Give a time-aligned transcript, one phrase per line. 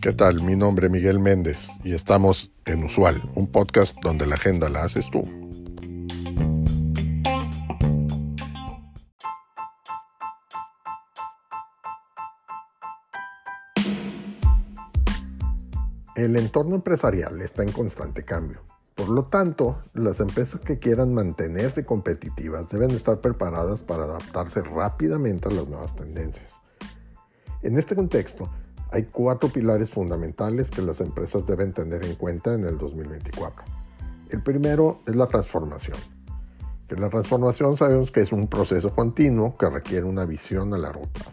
[0.00, 0.42] ¿Qué tal?
[0.42, 4.84] Mi nombre es Miguel Méndez y estamos en Usual, un podcast donde la agenda la
[4.84, 5.22] haces tú.
[16.14, 18.62] El entorno empresarial está en constante cambio.
[19.06, 25.46] Por lo tanto, las empresas que quieran mantenerse competitivas deben estar preparadas para adaptarse rápidamente
[25.46, 26.52] a las nuevas tendencias.
[27.62, 28.50] En este contexto,
[28.90, 33.64] hay cuatro pilares fundamentales que las empresas deben tener en cuenta en el 2024.
[34.30, 35.98] El primero es la transformación.
[36.88, 41.06] Que la transformación sabemos que es un proceso continuo que requiere una visión a largo
[41.12, 41.30] plazo.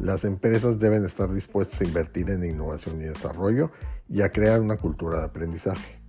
[0.00, 3.70] Las empresas deben estar dispuestas a invertir en innovación y desarrollo
[4.08, 6.03] y a crear una cultura de aprendizaje.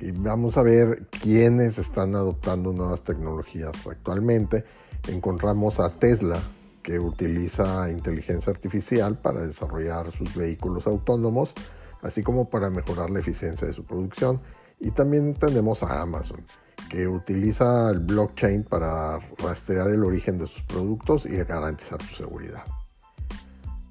[0.00, 4.64] Y vamos a ver quiénes están adoptando nuevas tecnologías actualmente.
[5.08, 6.40] Encontramos a Tesla,
[6.82, 11.52] que utiliza inteligencia artificial para desarrollar sus vehículos autónomos,
[12.00, 14.40] así como para mejorar la eficiencia de su producción.
[14.78, 16.42] Y también tenemos a Amazon,
[16.88, 22.64] que utiliza el blockchain para rastrear el origen de sus productos y garantizar su seguridad.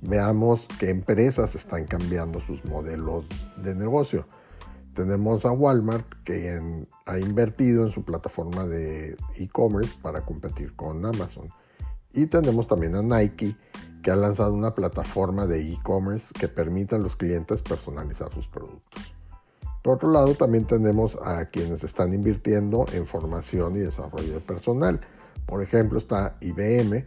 [0.02, 3.26] Veamos qué empresas están cambiando sus modelos
[3.58, 4.26] de negocio.
[5.00, 6.62] Tenemos a Walmart que
[7.06, 11.48] ha invertido en su plataforma de e-commerce para competir con Amazon.
[12.12, 13.56] Y tenemos también a Nike
[14.04, 19.16] que ha lanzado una plataforma de e-commerce que permite a los clientes personalizar sus productos.
[19.82, 25.00] Por otro lado, también tenemos a quienes están invirtiendo en formación y desarrollo de personal.
[25.46, 27.06] Por ejemplo, está IBM,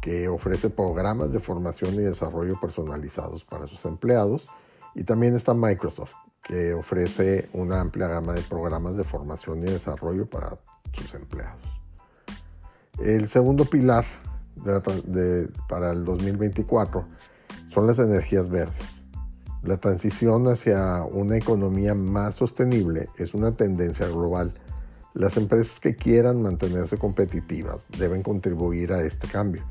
[0.00, 4.46] que ofrece programas de formación y desarrollo personalizados para sus empleados.
[4.94, 10.26] Y también está Microsoft, que ofrece una amplia gama de programas de formación y desarrollo
[10.26, 10.58] para
[10.92, 11.60] sus empleados.
[13.02, 14.04] El segundo pilar
[15.68, 17.04] para el 2024
[17.70, 19.00] son las energías verdes.
[19.62, 24.52] La transición hacia una economía más sostenible es una tendencia global.
[25.14, 29.62] Las empresas que quieran mantenerse competitivas deben contribuir a este cambio.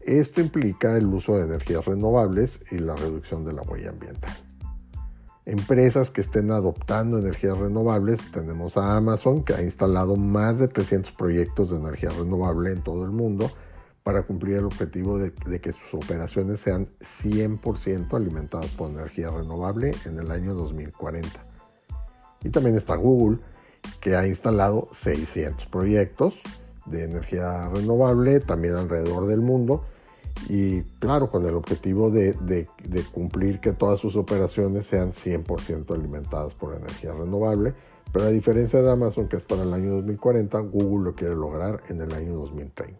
[0.00, 4.45] Esto implica el uso de energías renovables y la reducción de la huella ambiental.
[5.46, 11.12] Empresas que estén adoptando energías renovables, tenemos a Amazon que ha instalado más de 300
[11.12, 13.48] proyectos de energía renovable en todo el mundo
[14.02, 16.88] para cumplir el objetivo de, que sus operaciones sean
[17.22, 21.28] 100% alimentadas por energía renovable en el año 2040.
[22.42, 23.38] Y también está Google,
[24.00, 26.34] que ha instalado 600 proyectos
[26.86, 29.84] de energía renovable también alrededor del mundo
[30.48, 32.66] y claro, con el objetivo de,
[33.12, 37.74] cumplir que todas sus operaciones sean 100% alimentadas por energía renovable,
[38.12, 41.80] pero a diferencia de Amazon que es para el año 2040, Google lo quiere lograr
[41.88, 42.98] en el año 2030.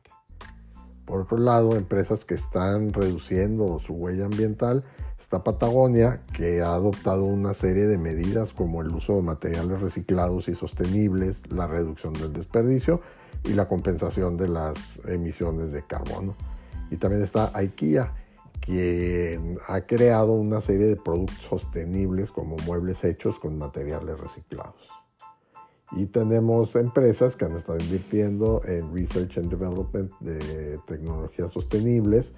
[1.04, 4.82] Por otro lado, empresas que están reduciendo su huella ambiental,
[5.20, 10.48] está Patagonia, que ha adoptado una serie de medidas como el uso de materiales reciclados
[10.48, 13.02] y sostenibles, la reducción del desperdicio
[13.44, 14.76] y la compensación de las
[15.06, 16.34] emisiones de carbono.
[16.91, 18.14] Y también está IKEA,
[18.60, 24.88] quien ha creado una serie de productos sostenibles como muebles hechos con materiales reciclados.
[25.92, 32.32] Y tenemos empresas que han estado invirtiendo en Research and Development de tecnologías sostenibles.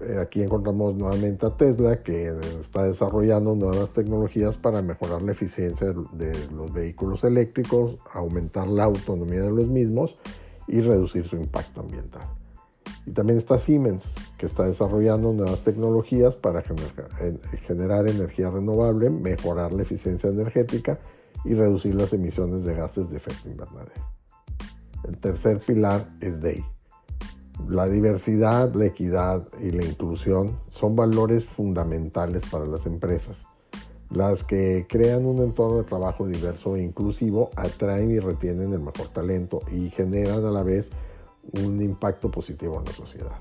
[0.00, 5.94] Eh, aquí encontramos nuevamente a Tesla que está desarrollando nuevas tecnologías para mejorar la eficiencia
[6.12, 10.18] de los vehículos eléctricos, aumentar la autonomía de los mismos
[10.66, 12.28] y reducir su impacto ambiental.
[13.06, 14.04] Y también está Siemens,
[14.36, 20.98] que está desarrollando nuevas tecnologías para generar energía renovable, mejorar la eficiencia energética
[21.44, 24.02] y reducir las emisiones de gases de efecto invernadero.
[25.04, 26.64] El tercer pilar es DEI.
[27.68, 33.44] La diversidad, la equidad y la inclusión son valores fundamentales para las empresas.
[34.10, 39.08] Las que crean un entorno de trabajo diverso e inclusivo atraen y retienen el mejor
[39.08, 40.90] talento y generan a la vez
[41.52, 43.36] un impacto positivo en la sociedad.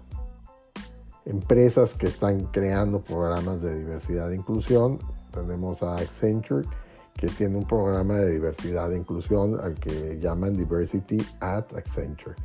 [1.26, 5.00] Empresas que están creando programas de diversidad e inclusión,
[5.32, 6.68] tenemos a Accenture,
[7.16, 12.36] que tiene un programa de diversidad e inclusión al que llaman Diversity at Accenture.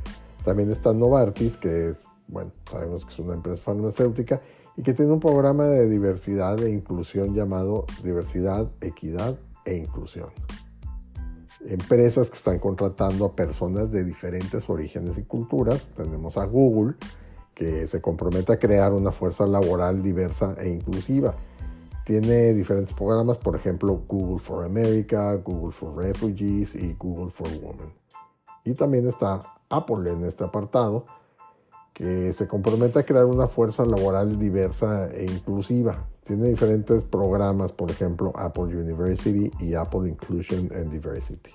[0.43, 1.97] También está Novartis, que es,
[2.27, 4.41] bueno, sabemos que es una empresa farmacéutica
[4.77, 10.29] y que tiene un programa de diversidad e inclusión llamado Diversidad, Equidad e Inclusión.
[11.65, 15.91] Empresas que están contratando a personas de diferentes orígenes y culturas.
[15.95, 16.95] Tenemos a Google,
[17.53, 21.35] que se compromete a crear una fuerza laboral diversa e inclusiva
[22.03, 27.93] tiene diferentes programas, por ejemplo, Google for America, Google for Refugees y Google for Women.
[28.65, 31.05] Y también está Apple en este apartado,
[31.93, 36.07] que se compromete a crear una fuerza laboral diversa e inclusiva.
[36.31, 41.51] Tiene diferentes programas, por ejemplo, Apple University y Apple Inclusion and Diversity.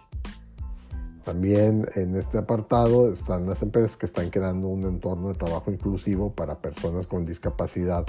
[1.25, 6.31] También en este apartado están las empresas que están creando un entorno de trabajo inclusivo
[6.31, 8.05] para personas con discapacidad.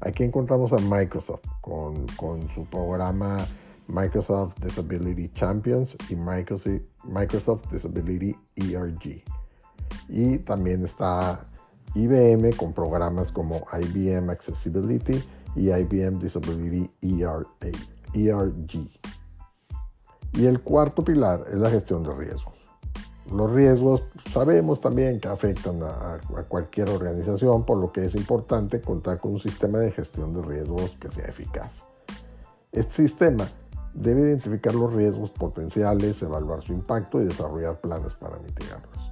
[0.00, 3.46] Aquí encontramos a Microsoft con, con su programa
[3.86, 9.22] Microsoft Disability Champions y Microsoft Disability ERG.
[10.08, 11.46] Y también está
[11.94, 15.22] IBM con programas como IBM Accessibility
[15.56, 16.90] y IBM Disability
[18.14, 18.88] ERG.
[20.34, 22.54] Y el cuarto pilar es la gestión de riesgos.
[23.32, 29.18] Los riesgos sabemos también que afectan a, cualquier organización, por lo que es importante contar
[29.18, 31.82] con un sistema de gestión de riesgos que sea eficaz.
[32.70, 33.48] Este sistema
[33.94, 39.10] debe identificar los riesgos potenciales, evaluar su impacto y desarrollar planes para mitigarlos.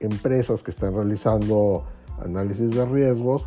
[0.00, 1.84] Empresas que están realizando
[2.18, 3.46] análisis de riesgos,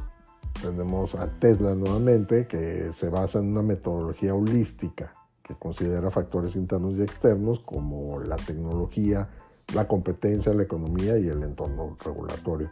[0.62, 5.14] tenemos a Tesla nuevamente, que se basa en una metodología holística
[5.44, 9.30] que considera factores internos y externos como la tecnología,
[9.74, 12.70] la competencia, la economía y el entorno regulatorio.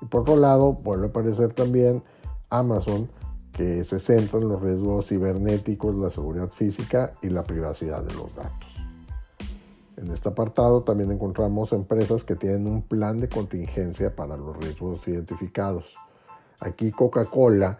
[0.00, 2.02] Y por otro lado, vuelve a aparecer también
[2.48, 3.08] Amazon,
[3.52, 8.34] que se centra en los riesgos cibernéticos, la seguridad física y la privacidad de los
[8.34, 8.68] datos.
[9.96, 15.08] En este apartado también encontramos empresas que tienen un plan de contingencia para los riesgos
[15.08, 15.96] identificados.
[16.60, 17.78] Aquí Coca-Cola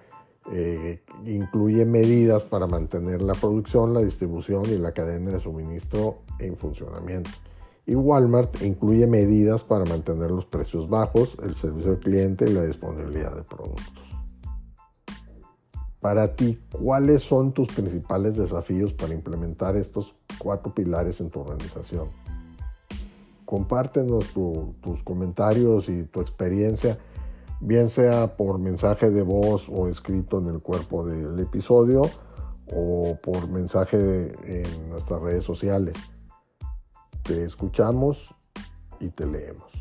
[0.53, 6.57] eh, incluye medidas para mantener la producción, la distribución y la cadena de suministro en
[6.57, 7.31] funcionamiento.
[7.87, 12.65] Y Walmart incluye medidas para mantener los precios bajos, el servicio al cliente y la
[12.65, 13.93] disponibilidad de productos.
[16.01, 22.09] Para ti, ¿cuáles son tus principales desafíos para implementar estos cuatro pilares en tu organización?
[23.45, 26.99] Compártenos tus comentarios y tu experiencia,
[27.61, 32.03] bien sea por mensaje de voz o escrito en el cuerpo del episodio
[32.69, 35.97] o por mensaje en nuestras redes sociales.
[37.23, 38.35] Te escuchamos
[39.01, 39.73] y te leemos.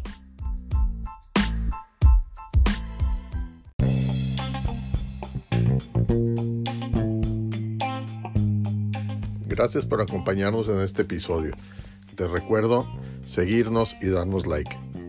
[9.48, 11.56] Gracias por acompañarnos en este episodio.
[12.16, 12.86] Te recuerdo
[13.26, 14.85] seguirnos y darnos like.